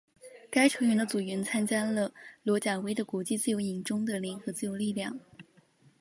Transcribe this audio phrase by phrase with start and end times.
[0.49, 2.11] 该组织的成员参加了
[2.41, 5.19] 罗贾瓦的国际自由营中的联合自由力量。